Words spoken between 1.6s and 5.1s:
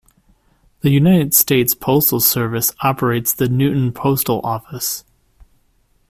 Postal Service operates the Newton Post Office.